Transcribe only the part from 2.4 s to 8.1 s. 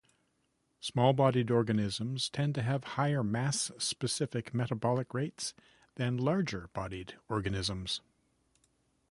to have higher mass-specific metabolic rates than larger-bodied organisms.